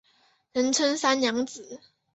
[0.53, 1.79] 人称三娘子。